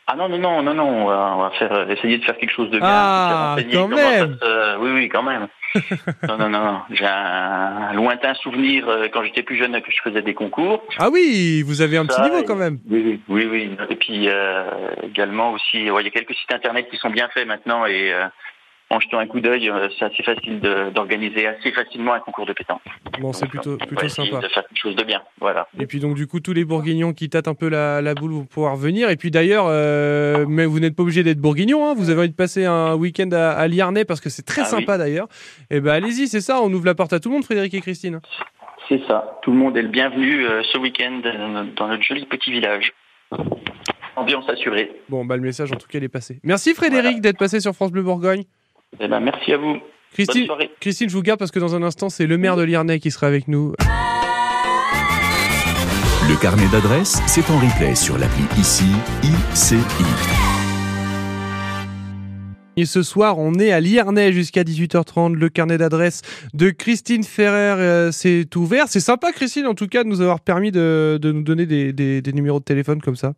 Ah 0.08 0.16
non, 0.16 0.28
non, 0.28 0.38
non, 0.40 0.62
non, 0.64 0.74
non, 0.74 0.84
on 1.04 1.06
va, 1.06 1.34
on 1.36 1.42
va 1.44 1.50
faire, 1.52 1.72
euh, 1.72 1.88
essayer 1.88 2.18
de 2.18 2.24
faire 2.26 2.38
quelque 2.38 2.52
chose 2.54 2.70
de 2.70 2.80
bien. 2.80 2.88
Ah, 2.90 3.56
quand 3.58 3.88
même. 3.88 4.38
se- 4.42 4.78
Oui, 4.80 4.92
oui, 4.94 5.10
quand 5.10 5.24
même. 5.24 5.48
non, 6.28 6.38
non, 6.38 6.50
non, 6.50 6.82
j'ai 6.90 7.06
un 7.06 7.94
lointain 7.94 8.34
souvenir 8.34 8.90
euh, 8.90 9.08
quand 9.14 9.24
j'étais 9.24 9.44
plus 9.44 9.56
jeune 9.56 9.80
que 9.82 9.90
je 9.90 10.02
faisais 10.04 10.22
des 10.22 10.34
concours. 10.34 10.84
Ah 10.98 11.10
oui, 11.10 11.62
vous 11.66 11.82
avez 11.82 11.96
un 11.98 12.06
petit 12.06 12.20
niveau 12.22 12.44
quand 12.44 12.58
même. 12.58 12.80
Oui, 12.90 13.22
oui, 13.30 13.46
oui, 13.46 13.48
oui. 13.50 13.78
Et 13.90 13.96
puis 13.96 14.28
euh, 14.28 14.64
également 15.04 15.52
aussi, 15.54 15.90
ouais, 15.90 16.02
il 16.02 16.06
y 16.06 16.10
a 16.10 16.12
quelques 16.12 16.34
sites 16.36 16.52
internet 16.54 16.90
qui 16.90 16.98
sont 16.98 17.10
bien 17.10 17.30
faits 17.30 17.48
maintenant 17.48 17.86
et 17.86 18.12
euh, 18.12 18.26
en 18.92 19.00
jetant 19.00 19.20
un 19.20 19.28
coup 19.28 19.40
d'œil, 19.40 19.70
euh, 19.70 19.88
c'est 19.98 20.06
assez 20.06 20.22
facile 20.24 20.60
de- 20.60 20.90
d'organiser 20.92 21.48
assez 21.48 21.72
facilement 21.72 22.14
un 22.14 22.20
concours 22.20 22.46
de 22.46 22.54
pétanque. 22.54 22.82
Bon, 23.20 23.34
c'est 23.34 23.48
plutôt, 23.48 23.78
va 23.78 23.86
plutôt 23.86 24.08
sympa. 24.10 24.38
de 24.40 24.48
faire 24.48 24.68
quelque 24.68 24.78
chose 24.82 24.96
de 24.96 25.04
bien, 25.04 25.22
voilà. 25.40 25.68
Et 25.80 25.86
puis 25.88 26.00
donc 26.00 26.16
du 26.16 26.28
coup 26.28 26.40
tous 26.40 26.54
les 26.54 26.66
bourguignons 26.66 27.14
qui 27.14 27.30
tâtent 27.30 27.48
un 27.48 27.54
peu 27.56 27.70
la, 27.70 28.02
la 28.02 28.14
boule 28.14 28.32
vont 28.34 28.46
pouvoir 28.46 28.76
venir. 28.76 29.10
Et 29.10 29.16
puis 29.16 29.32
d'ailleurs, 29.32 29.66
euh, 29.68 30.46
mais 30.48 30.66
vous 30.66 30.80
n'êtes 30.80 30.96
pas 30.96 31.04
obligé 31.04 31.24
d'être 31.24 31.40
bourguignon. 31.40 31.90
Hein. 31.90 31.94
Vous 31.98 32.10
avez 32.10 32.20
envie 32.20 32.30
de 32.30 32.36
passer 32.36 32.66
un 32.66 32.96
week-end 32.96 33.30
à, 33.32 33.52
à 33.52 33.68
Liarnay 33.68 34.06
parce 34.06 34.22
que 34.22 34.30
c'est 34.30 34.44
très 34.46 34.62
Ah 34.62 34.66
sympa 34.66 34.98
d'ailleurs. 34.98 35.28
Et 35.70 35.80
ben 35.80 35.92
allez-y, 35.94 36.28
c'est 36.28 36.42
ça. 36.42 36.62
On 36.62 36.72
ouvre 36.74 36.86
la 36.86 36.96
porte 36.96 37.14
à 37.14 37.20
tout 37.20 37.30
le 37.30 37.36
monde, 37.36 37.44
Frédéric 37.46 37.74
et 37.74 37.82
Christine. 37.82 38.20
C'est 38.90 39.02
ça. 39.08 39.40
Tout 39.44 39.52
le 39.52 39.58
monde 39.58 39.78
est 39.78 39.82
le 39.84 39.88
bienvenu 39.88 40.46
euh, 40.46 40.64
ce 40.74 40.78
week-end 40.78 41.22
euh, 41.24 41.64
dans 41.78 41.88
notre 41.88 42.04
joli 42.04 42.26
petit 42.26 42.52
village. 42.52 42.92
Ambiance 44.18 44.50
assurée. 44.50 44.92
Bon, 45.08 45.24
bah 45.24 45.38
le 45.38 45.42
message 45.42 45.72
en 45.72 45.76
tout 45.78 45.88
cas 45.88 45.98
il 45.98 46.04
est 46.04 46.10
passé. 46.10 46.40
Merci 46.44 46.74
Frédéric 46.74 47.04
Voilà. 47.06 47.20
d'être 47.22 47.38
passé 47.38 47.62
sur 47.62 47.74
France 47.74 47.92
Bleu 47.92 48.02
Bourgogne. 48.04 48.44
Eh 49.00 49.08
ben, 49.08 49.20
merci 49.20 49.54
à 49.54 49.58
vous. 49.58 49.74
Bonne 49.74 49.82
Christine, 50.14 50.46
soirée. 50.46 50.70
Christine, 50.80 51.10
je 51.10 51.16
vous 51.16 51.22
garde 51.24 51.40
parce 51.40 51.52
que 51.52 51.60
dans 51.60 51.76
un 51.76 51.84
instant 51.84 52.10
c'est 52.10 52.28
le 52.28 52.38
maire 52.38 52.58
de 52.58 52.64
Liarnay 52.64 53.00
qui 53.00 53.12
sera 53.12 53.28
avec 53.28 53.48
nous. 53.48 53.74
Le 56.30 56.42
carnet 56.42 56.68
d'adresses, 56.72 57.22
c'est 57.28 57.50
en 57.50 57.58
replay 57.58 57.96
sur 57.96 58.18
l'appli 58.18 58.44
ICI, 58.58 58.84
ICI. 59.24 59.78
Et 62.78 62.86
ce 62.86 63.04
soir, 63.04 63.38
on 63.38 63.54
est 63.56 63.72
à 63.72 63.80
Liernay 63.82 64.32
jusqu'à 64.32 64.64
18h30. 64.64 65.34
Le 65.36 65.50
carnet 65.50 65.78
d'adresse 65.78 66.22
de 66.54 66.70
Christine 66.70 67.24
Ferrer 67.24 67.82
euh, 67.82 68.12
s'est 68.12 68.48
ouvert. 68.56 68.86
C'est 68.88 69.02
sympa, 69.02 69.32
Christine, 69.34 69.68
en 69.68 69.74
tout 69.74 69.88
cas, 69.88 70.04
de 70.04 70.10
nous 70.10 70.22
avoir 70.22 70.40
permis 70.40 70.72
de, 70.72 71.20
de 71.22 71.32
nous 71.34 71.44
donner 71.44 71.66
des, 71.66 71.92
des- 71.92 72.22
des 72.22 72.34
numéros 72.34 72.60
de 72.60 72.64
téléphone 72.64 73.02
comme 73.02 73.18
ça. 73.18 73.34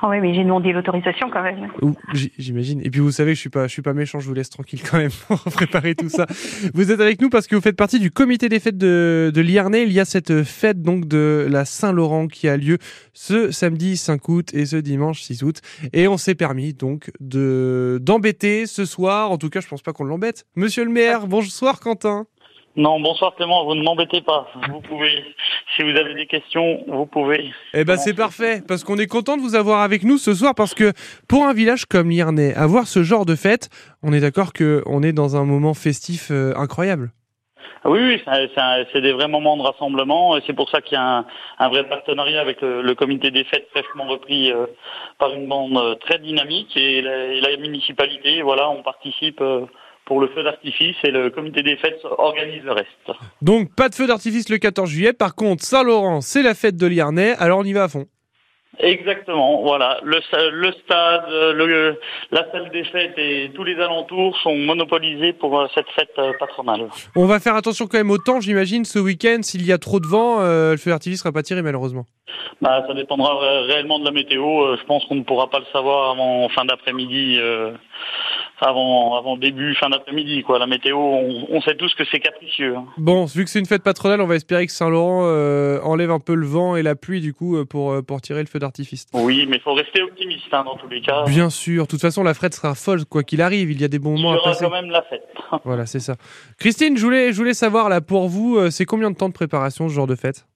Ah 0.00 0.08
oui, 0.08 0.20
mais 0.20 0.34
j'ai 0.34 0.42
demandé 0.42 0.72
l'autorisation 0.72 1.30
quand 1.30 1.42
même. 1.42 1.68
J'imagine. 2.12 2.80
Et 2.84 2.90
puis, 2.90 3.00
vous 3.00 3.12
savez 3.12 3.34
je 3.34 3.40
suis 3.40 3.48
pas, 3.48 3.66
je 3.66 3.72
suis 3.72 3.82
pas 3.82 3.94
méchant. 3.94 4.20
Je 4.20 4.26
vous 4.26 4.34
laisse 4.34 4.50
tranquille 4.50 4.80
quand 4.82 4.98
même 4.98 5.10
pour 5.28 5.40
préparer 5.52 5.94
tout 5.94 6.08
ça. 6.08 6.26
Vous 6.74 6.90
êtes 6.90 7.00
avec 7.00 7.20
nous 7.20 7.30
parce 7.30 7.46
que 7.46 7.54
vous 7.54 7.62
faites 7.62 7.76
partie 7.76 7.98
du 7.98 8.10
comité 8.10 8.48
des 8.48 8.60
fêtes 8.60 8.78
de, 8.78 9.32
de. 9.34 9.42
Il 9.48 9.92
y 9.92 10.00
a 10.00 10.04
cette 10.04 10.42
fête 10.44 10.82
donc 10.82 11.06
de 11.06 11.46
la 11.50 11.64
Saint-Laurent 11.64 12.26
qui 12.28 12.48
a 12.48 12.56
lieu 12.56 12.78
ce 13.12 13.50
samedi 13.50 13.96
5 13.96 14.28
août 14.28 14.54
et 14.54 14.66
ce 14.66 14.76
dimanche 14.76 15.22
6 15.22 15.42
août. 15.42 15.60
Et 15.92 16.06
on 16.06 16.16
s'est 16.16 16.34
permis 16.34 16.74
donc 16.74 17.10
de 17.20 17.98
d'embêter 18.02 18.66
ce 18.66 18.84
soir. 18.84 19.30
En 19.30 19.38
tout 19.38 19.48
cas, 19.48 19.60
je 19.60 19.68
pense 19.68 19.82
pas 19.82 19.92
qu'on 19.92 20.04
l'embête. 20.04 20.44
Monsieur 20.54 20.84
le 20.84 20.90
maire, 20.90 21.26
bonsoir 21.26 21.80
Quentin. 21.80 22.26
Non, 22.76 23.00
bonsoir 23.00 23.34
Clément, 23.34 23.64
vous 23.64 23.74
ne 23.74 23.82
m'embêtez 23.82 24.20
pas. 24.20 24.46
Vous 24.70 24.80
pouvez, 24.80 25.24
si 25.74 25.82
vous 25.82 25.96
avez 25.98 26.14
des 26.14 26.26
questions, 26.26 26.84
vous 26.86 27.06
pouvez. 27.06 27.52
Eh 27.74 27.84
ben 27.84 27.96
c'est 27.96 28.14
parfait 28.14 28.62
parce 28.66 28.84
qu'on 28.84 28.98
est 28.98 29.08
content 29.08 29.36
de 29.36 29.42
vous 29.42 29.56
avoir 29.56 29.80
avec 29.80 30.04
nous 30.04 30.16
ce 30.16 30.32
soir 30.32 30.54
parce 30.54 30.74
que 30.74 30.92
pour 31.28 31.44
un 31.44 31.52
village 31.54 31.86
comme 31.86 32.08
Liernay, 32.10 32.54
avoir 32.54 32.86
ce 32.86 33.02
genre 33.02 33.26
de 33.26 33.34
fête, 33.34 33.68
on 34.02 34.12
est 34.12 34.20
d'accord 34.20 34.52
que 34.52 34.82
on 34.86 35.02
est 35.02 35.12
dans 35.12 35.36
un 35.36 35.44
moment 35.44 35.74
festif 35.74 36.28
euh, 36.30 36.52
incroyable. 36.56 37.10
Ah 37.84 37.90
Oui, 37.90 38.00
oui, 38.00 38.22
c'est 38.92 39.00
des 39.00 39.12
vrais 39.12 39.28
moments 39.28 39.56
de 39.56 39.62
rassemblement. 39.62 40.36
et 40.36 40.42
C'est 40.46 40.52
pour 40.52 40.68
ça 40.68 40.80
qu'il 40.80 40.94
y 40.94 41.00
a 41.00 41.18
un, 41.18 41.26
un 41.58 41.68
vrai 41.68 41.88
partenariat 41.88 42.40
avec 42.40 42.60
le, 42.60 42.82
le 42.82 42.94
comité 42.94 43.30
des 43.30 43.44
fêtes 43.44 43.68
fraîchement 43.70 44.06
repris 44.08 44.50
euh, 44.52 44.66
par 45.18 45.32
une 45.32 45.48
bande 45.48 45.76
euh, 45.76 45.94
très 45.94 46.18
dynamique 46.18 46.76
et 46.76 47.02
la, 47.02 47.26
et 47.26 47.40
la 47.40 47.56
municipalité. 47.56 48.42
Voilà, 48.42 48.68
on 48.70 48.82
participe 48.82 49.40
euh, 49.40 49.64
pour 50.08 50.20
le 50.20 50.26
feu 50.28 50.42
d'artifice 50.42 50.96
et 51.04 51.12
le 51.12 51.30
comité 51.30 51.62
des 51.62 51.76
fêtes 51.76 52.00
organise 52.16 52.64
le 52.64 52.72
reste. 52.72 52.88
Donc 53.42 53.72
pas 53.76 53.88
de 53.88 53.94
feu 53.94 54.06
d'artifice 54.08 54.48
le 54.48 54.58
14 54.58 54.90
juillet. 54.90 55.12
Par 55.12 55.36
contre, 55.36 55.62
Saint-Laurent, 55.62 56.20
c'est 56.22 56.42
la 56.42 56.54
fête 56.54 56.76
de 56.76 56.86
Liernay. 56.88 57.34
Alors 57.38 57.60
on 57.60 57.64
y 57.64 57.72
va 57.74 57.84
à 57.84 57.88
fond. 57.88 58.06
Exactement, 58.80 59.62
voilà. 59.62 59.98
Le, 60.04 60.18
sta- 60.20 60.50
le 60.50 60.70
stade, 60.72 61.24
le, 61.30 61.98
la 62.30 62.48
salle 62.52 62.70
des 62.70 62.84
fêtes 62.84 63.14
et 63.18 63.50
tous 63.54 63.64
les 63.64 63.74
alentours 63.74 64.38
sont 64.38 64.54
monopolisés 64.54 65.32
pour 65.32 65.58
euh, 65.58 65.66
cette 65.74 65.88
fête 65.96 66.12
euh, 66.18 66.32
patronale. 66.38 66.86
On 67.16 67.26
va 67.26 67.40
faire 67.40 67.56
attention 67.56 67.86
quand 67.88 67.98
même 67.98 68.10
au 68.10 68.18
temps, 68.18 68.40
j'imagine, 68.40 68.84
ce 68.84 69.00
week-end. 69.00 69.38
S'il 69.42 69.66
y 69.66 69.72
a 69.72 69.78
trop 69.78 69.98
de 69.98 70.06
vent, 70.06 70.40
euh, 70.42 70.72
le 70.72 70.76
feu 70.76 70.90
d'artifice 70.90 71.18
sera 71.20 71.32
pas 71.32 71.42
tiré 71.42 71.60
malheureusement. 71.62 72.04
Bah, 72.60 72.84
ça 72.86 72.94
dépendra 72.94 73.36
ré- 73.40 73.62
réellement 73.72 73.98
de 73.98 74.04
la 74.04 74.12
météo. 74.12 74.76
Je 74.76 74.84
pense 74.84 75.04
qu'on 75.06 75.16
ne 75.16 75.22
pourra 75.24 75.50
pas 75.50 75.58
le 75.58 75.64
savoir 75.72 76.12
avant 76.12 76.48
fin 76.50 76.64
d'après-midi, 76.64 77.36
euh, 77.40 77.72
avant, 78.60 79.16
avant 79.16 79.36
début 79.36 79.74
fin 79.76 79.88
d'après-midi. 79.90 80.42
Quoi, 80.42 80.58
la 80.58 80.66
météo, 80.66 80.96
on, 80.98 81.46
on 81.50 81.60
sait 81.60 81.76
tous 81.76 81.94
que 81.94 82.04
c'est 82.10 82.20
capricieux. 82.20 82.76
hein. 82.76 82.84
Bon, 82.98 83.24
vu 83.26 83.44
que 83.44 83.50
c'est 83.50 83.58
une 83.58 83.66
fête 83.66 83.82
patronale, 83.82 84.20
on 84.20 84.26
va 84.26 84.34
espérer 84.36 84.66
que 84.66 84.72
Saint-Laurent 84.72 85.22
euh, 85.24 85.80
enlève 85.82 86.10
un 86.10 86.18
peu 86.20 86.34
le 86.34 86.46
vent 86.46 86.76
et 86.76 86.82
la 86.82 86.94
pluie 86.96 87.20
du 87.20 87.34
coup 87.34 87.56
euh, 87.56 87.64
pour, 87.64 87.92
euh, 87.92 88.02
pour 88.02 88.20
tirer 88.20 88.40
le 88.40 88.46
feu 88.46 88.58
d'artifice. 88.58 89.06
Oui, 89.14 89.46
mais 89.48 89.56
il 89.56 89.62
faut 89.62 89.74
rester 89.74 90.02
optimiste 90.02 90.46
hein, 90.52 90.64
dans 90.64 90.76
tous 90.76 90.88
les 90.88 91.00
cas. 91.00 91.24
Bien 91.26 91.50
sûr, 91.50 91.84
de 91.84 91.88
toute 91.88 92.00
façon 92.00 92.22
la 92.22 92.34
fête 92.34 92.54
sera 92.54 92.74
folle 92.74 93.04
quoi 93.04 93.22
qu'il 93.22 93.42
arrive. 93.42 93.70
Il 93.70 93.80
y 93.80 93.84
a 93.84 93.88
des 93.88 93.98
bons 93.98 94.14
Il 94.16 94.20
y 94.20 94.22
moments 94.22 94.34
à 94.34 94.38
aura 94.38 94.50
passer. 94.50 94.64
quand 94.64 94.70
même 94.72 94.90
la 94.90 95.02
fête. 95.02 95.24
Voilà, 95.64 95.86
c'est 95.86 96.00
ça. 96.00 96.16
Christine, 96.58 96.96
je 96.96 97.04
voulais, 97.04 97.32
je 97.32 97.38
voulais 97.38 97.54
savoir 97.54 97.88
là 97.88 98.00
pour 98.00 98.28
vous, 98.28 98.70
c'est 98.70 98.84
combien 98.84 99.10
de 99.10 99.16
temps 99.16 99.28
de 99.28 99.34
préparation 99.34 99.88
ce 99.88 99.94
genre 99.94 100.06
de 100.06 100.14
fête? 100.14 100.46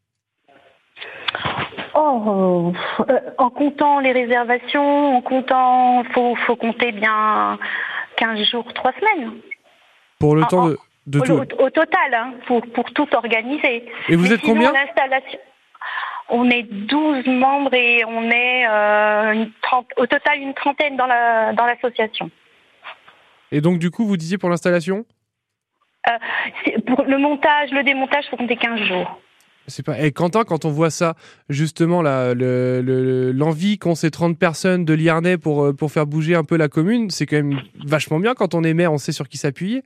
Oh, 1.95 2.73
euh, 3.09 3.21
en 3.39 3.51
comptant 3.51 4.01
les 4.01 4.13
réservations, 4.13 5.17
en 5.17 5.21
comptant, 5.23 6.03
faut, 6.15 6.35
faut 6.47 6.57
compter 6.57 6.91
bien 6.93 7.59
15 8.23 8.43
jours, 8.51 8.73
3 8.73 8.93
semaines. 8.93 9.33
Pour 10.21 10.37
le 10.37 10.45
temps 10.45 10.67
de, 10.69 10.79
de 11.07 11.19
au, 11.19 11.25
tout. 11.25 11.33
au- 11.33 11.65
au 11.67 11.71
total, 11.71 12.15
hein, 12.15 12.35
pour, 12.47 12.63
pour 12.73 12.93
tout 12.93 13.09
organiser. 13.15 13.85
Et 14.09 14.15
vous 14.17 14.23
Mais 14.29 14.33
êtes 14.35 14.41
sinon, 14.41 14.55
combien 14.55 14.73
On 16.29 16.49
est 16.49 16.63
12 16.63 17.27
membres 17.27 17.75
et 17.75 18.05
on 18.07 18.31
est 18.31 18.67
euh, 18.69 19.33
une 19.33 19.51
trente- 19.61 19.91
au 19.97 20.07
total 20.07 20.39
une 20.39 20.55
trentaine 20.55 20.97
dans 20.97 21.07
la 21.07 21.53
dans 21.53 21.67
l'association. 21.67 22.31
Et 23.51 23.61
donc 23.61 23.79
du 23.81 23.91
coup, 23.91 24.07
vous 24.07 24.17
disiez 24.17 24.39
pour 24.39 24.49
l'installation? 24.51 25.05
C'est- 26.65 26.85
Pour 26.87 27.03
le 27.03 27.19
montage, 27.19 27.71
le 27.73 27.83
démontage, 27.83 28.25
faut 28.31 28.37
compter 28.37 28.57
15 28.57 28.81
jours. 28.83 29.21
C'est 29.69 29.85
pas. 29.87 30.01
Et 30.01 30.11
Quentin, 30.13 30.43
quand 30.45 30.65
on 30.65 30.71
voit 30.71 30.91
ça, 30.91 31.15
justement, 31.49 32.03
là, 32.03 32.35
le- 32.35 32.81
le- 32.83 33.31
l'envie 33.33 33.79
qu'ont 33.79 33.95
ces 33.95 34.11
30 34.11 34.39
personnes 34.39 34.85
de 34.85 34.93
Liarnay 34.95 35.39
pour, 35.39 35.65
euh, 35.65 35.73
pour 35.73 35.93
faire 35.93 36.07
bouger 36.07 36.35
un 36.35 36.45
peu 36.45 36.57
la 36.57 36.69
commune, 36.69 37.11
c'est 37.11 37.27
quand 37.27 37.37
même 37.37 37.61
vachement 37.87 38.19
bien 38.19 38.35
quand 38.35 38.55
on 38.55 38.65
est 38.65 38.75
maire, 38.75 38.93
on 38.93 38.99
sait 38.99 39.13
sur 39.13 39.29
qui 39.29 39.37
s'appuyer. 39.39 39.83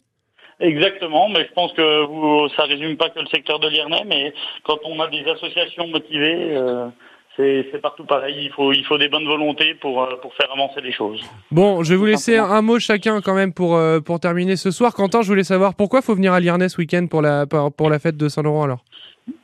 Exactement, 0.60 1.28
mais 1.28 1.46
je 1.46 1.52
pense 1.52 1.72
que 1.74 2.06
vous, 2.06 2.48
ça 2.56 2.62
résume 2.64 2.96
pas 2.96 3.10
que 3.10 3.20
le 3.20 3.26
secteur 3.26 3.58
de 3.60 3.68
Liernay, 3.68 4.04
mais 4.06 4.32
quand 4.64 4.78
on 4.86 4.98
a 5.00 5.08
des 5.08 5.22
associations 5.30 5.86
motivées, 5.88 6.56
euh, 6.56 6.88
c'est 7.36 7.78
partout 7.82 8.06
pareil. 8.06 8.34
Il 8.46 8.50
faut, 8.52 8.72
il 8.72 8.82
faut 8.86 8.96
des 8.96 9.10
bonnes 9.10 9.26
volontés 9.26 9.74
pour, 9.74 10.02
euh, 10.02 10.16
pour 10.22 10.32
faire 10.34 10.50
avancer 10.50 10.80
les 10.80 10.92
choses. 10.92 11.20
Bon, 11.50 11.82
je 11.82 11.90
vais 11.90 11.96
vous 11.96 12.06
laisser 12.06 12.38
un 12.38 12.62
mot 12.62 12.78
chacun 12.78 13.20
quand 13.20 13.34
même 13.34 13.52
pour, 13.52 13.78
pour 14.06 14.18
terminer 14.20 14.56
ce 14.56 14.70
soir. 14.70 14.94
Quentin, 14.94 15.20
je 15.20 15.28
voulais 15.28 15.44
savoir 15.44 15.74
pourquoi 15.74 16.00
faut 16.00 16.14
venir 16.14 16.32
à 16.32 16.40
Liarnay 16.40 16.70
ce 16.70 16.78
week-end 16.78 17.06
pour 17.10 17.20
la, 17.20 17.44
pour 17.46 17.70
pour 17.74 17.90
la 17.90 17.98
fête 17.98 18.16
de 18.16 18.30
Saint-Laurent 18.30 18.62
alors? 18.64 18.82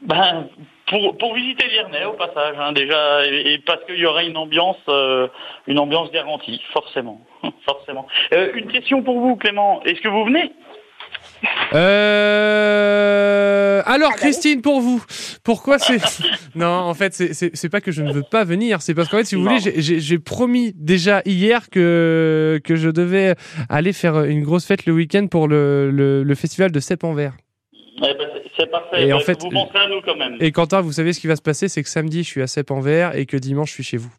Ben, 0.03 0.49
pour, 0.89 1.17
pour 1.19 1.35
visiter 1.35 1.67
Liernay 1.69 2.05
au 2.05 2.13
passage, 2.13 2.55
hein, 2.59 2.73
déjà, 2.73 3.27
et, 3.27 3.55
et 3.55 3.59
parce 3.59 3.85
qu'il 3.85 3.97
y 3.97 4.07
aura 4.07 4.23
une 4.23 4.37
ambiance, 4.37 4.77
euh, 4.89 5.27
une 5.67 5.79
ambiance 5.79 6.11
garantie, 6.13 6.61
forcément, 6.73 7.21
forcément. 7.65 8.07
Euh, 8.33 8.53
une 8.55 8.69
question 8.69 9.03
pour 9.03 9.19
vous, 9.21 9.37
Clément. 9.37 9.83
Est-ce 9.85 10.01
que 10.01 10.09
vous 10.09 10.25
venez? 10.25 10.53
Euh... 12.43 13.83
Alors, 13.87 14.11
Ah 14.11 14.15
bah. 14.15 14.19
Christine, 14.21 14.63
pour 14.63 14.81
vous, 14.81 15.03
pourquoi 15.45 15.79
c'est... 15.79 15.99
non, 16.55 16.67
en 16.69 16.95
fait, 16.95 17.13
c'est- 17.15 17.69
pas 17.69 17.81
que 17.81 17.91
je 17.91 18.03
ne 18.03 18.13
veux 18.13 18.23
pas 18.23 18.45
venir, 18.45 18.83
c'est 18.83 18.95
parce 18.95 19.09
qu'en 19.09 19.17
fait, 19.19 19.25
si 19.25 19.35
vous 19.35 19.43
Non. 19.43 19.57
voulez, 19.57 19.81
j'ai- 19.81 20.19
promis 20.19 20.73
déjà 20.77 21.23
hier 21.25 21.69
que, 21.71 22.61
que 22.65 22.77
je 22.77 22.89
devais 22.91 23.35
aller 23.69 23.93
faire 23.93 24.23
une 24.25 24.43
grosse 24.45 24.67
fête 24.67 24.87
le 24.87 24.93
week-end 24.93 25.27
pour 25.29 25.49
le, 25.49 25.91
le, 25.91 26.23
le 26.23 26.35
festival 26.37 26.71
de 26.71 26.79
Cep 26.81 27.03
en 27.05 27.13
Vert. 27.15 27.33
Eh 27.75 28.01
ben, 28.01 28.29
c'est- 28.57 28.67
parfait. 28.71 29.07
Et 29.07 29.13
en 29.13 29.21
fait, 29.21 29.41
vous 29.43 29.51
pensez 29.51 29.77
à 29.79 29.89
nous 29.89 30.01
quand 30.03 30.17
même. 30.17 30.37
Et 30.41 30.53
Quentin, 30.53 30.81
vous 30.81 30.93
savez 30.93 31.13
ce 31.13 31.21
qui 31.21 31.27
va 31.27 31.37
se 31.37 31.43
passer, 31.43 31.69
c'est 31.69 31.83
que 31.83 31.89
samedi, 31.89 32.23
je 32.23 32.29
suis 32.29 32.43
à 32.43 32.47
Cep 32.47 32.71
en 32.71 32.81
Vert 32.81 33.17
et 33.17 33.27
que 33.27 33.37
dimanche, 33.37 33.69
je 33.71 33.75
suis 33.75 33.85
chez 33.85 33.97
vous. 33.97 34.11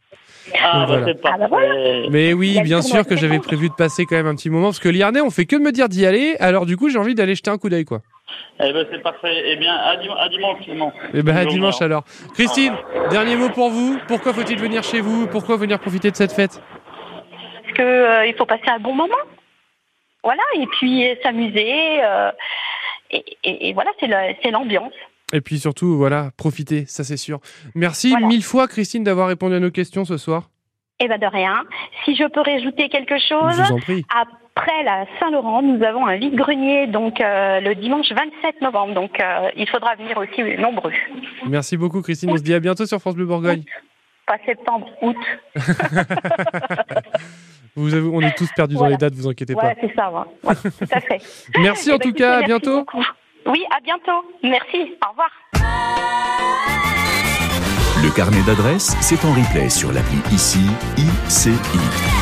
Ah, 0.61 0.79
donc 0.79 0.87
ben, 0.89 0.97
voilà. 0.99 1.05
c'est 1.05 1.19
Ah, 1.23 1.37
bah 1.37 1.47
parfait. 1.47 2.07
Mais 2.09 2.33
oui, 2.33 2.59
bien 2.63 2.81
sûr 2.81 3.05
que 3.07 3.15
j'avais 3.15 3.39
prévu 3.39 3.69
de 3.69 3.73
passer 3.75 4.05
quand 4.05 4.15
même 4.15 4.27
un 4.27 4.35
petit 4.35 4.49
moment, 4.49 4.67
parce 4.67 4.79
que 4.79 4.89
Liarnay, 4.89 5.21
on 5.21 5.29
fait 5.29 5.45
que 5.45 5.55
de 5.55 5.61
me 5.61 5.71
dire 5.71 5.87
d'y 5.87 6.05
aller, 6.05 6.35
alors 6.39 6.65
du 6.65 6.75
coup, 6.75 6.89
j'ai 6.89 6.99
envie 6.99 7.15
d'aller 7.15 7.35
jeter 7.35 7.49
un 7.49 7.57
coup 7.57 7.69
d'œil, 7.69 7.85
quoi. 7.85 8.01
Eh 8.59 8.73
ben, 8.73 8.85
c'est 8.91 9.01
parfait. 9.01 9.43
Eh 9.45 9.55
bien, 9.57 9.73
à, 9.73 9.95
dim- 9.97 10.15
à 10.17 10.27
dimanche, 10.29 10.59
Clément. 10.63 10.91
Et 11.13 11.21
ben 11.23 11.35
à 11.37 11.45
dimanche 11.45 11.81
alors. 11.81 12.03
Christine, 12.33 12.73
dernier 13.11 13.35
mot 13.35 13.49
pour 13.49 13.69
vous. 13.69 13.97
Pourquoi 14.07 14.33
faut-il 14.33 14.57
venir 14.59 14.83
chez 14.83 15.01
vous? 15.01 15.27
Pourquoi 15.27 15.55
venir 15.57 15.79
profiter 15.79 16.09
de 16.11 16.15
cette 16.15 16.31
fête? 16.31 16.61
Parce 17.63 17.77
que 17.77 17.81
euh, 17.83 18.25
il 18.25 18.33
faut 18.33 18.45
passer 18.45 18.67
un 18.69 18.79
bon 18.79 18.93
moment. 18.93 19.15
Voilà, 20.23 20.41
et 20.55 20.65
puis 20.67 21.07
euh, 21.07 21.15
s'amuser. 21.21 22.03
euh, 22.03 22.31
et, 23.43 23.73
voilà, 23.73 23.91
c'est 23.99 24.51
l'ambiance. 24.51 24.93
Et 25.33 25.41
puis 25.41 25.59
surtout, 25.59 25.97
voilà, 25.97 26.31
profitez, 26.37 26.85
ça 26.85 27.03
c'est 27.03 27.17
sûr. 27.17 27.39
Merci 27.75 28.15
mille 28.27 28.43
fois, 28.43 28.67
Christine, 28.67 29.03
d'avoir 29.03 29.27
répondu 29.27 29.55
à 29.55 29.59
nos 29.59 29.71
questions 29.71 30.05
ce 30.05 30.17
soir. 30.17 30.49
Eh 30.99 31.07
bien, 31.07 31.17
de 31.17 31.25
rien. 31.25 31.63
Si 32.05 32.15
je 32.15 32.23
peux 32.25 32.41
rajouter 32.41 32.87
quelque 32.89 33.17
chose, 33.17 33.59
après 34.55 34.83
la 34.83 35.05
Saint-Laurent, 35.19 35.63
nous 35.63 35.83
avons 35.83 36.05
un 36.05 36.17
vide-grenier 36.17 36.87
donc 36.87 37.19
euh, 37.19 37.59
le 37.59 37.73
dimanche 37.73 38.11
27 38.11 38.61
novembre. 38.61 38.93
Donc, 38.93 39.19
euh, 39.19 39.49
il 39.57 39.67
faudra 39.67 39.95
venir 39.95 40.17
aussi 40.17 40.41
nombreux. 40.61 40.93
Merci 41.47 41.77
beaucoup, 41.77 42.01
Christine. 42.01 42.29
On 42.29 42.37
se 42.37 42.43
dit 42.43 42.53
à 42.53 42.59
bientôt 42.59 42.85
sur 42.85 42.99
France 42.99 43.15
Bleu 43.15 43.25
Bourgogne. 43.25 43.63
Pas 44.27 44.37
septembre, 44.45 44.87
août. 45.01 45.17
vous 47.75 47.93
avez, 47.93 48.07
on 48.07 48.21
est 48.21 48.35
tous 48.35 48.49
perdus 48.55 48.75
dans 48.75 48.87
les 48.87 48.97
dates, 48.97 49.15
vous 49.15 49.27
inquiétez 49.27 49.55
pas. 49.55 49.73
c'est 49.79 49.93
ça, 49.95 50.11
tout 50.53 50.87
à 50.91 50.99
fait. 50.99 51.21
merci 51.59 51.91
en 51.91 51.95
eh 51.95 51.97
ben, 51.97 52.09
tout 52.09 52.13
cas, 52.13 52.37
à 52.37 52.43
bientôt. 52.43 52.85
Oui, 53.45 53.63
à 53.75 53.79
bientôt. 53.81 54.25
Merci, 54.43 54.93
au 55.05 55.09
revoir. 55.09 55.29
Le 58.03 58.09
carnet 58.15 58.41
d'adresses, 58.45 58.95
c'est 59.01 59.23
en 59.25 59.33
replay 59.33 59.69
sur 59.69 59.91
l'appli 59.91 60.17
ICI, 60.31 60.59
ICI. 60.97 62.12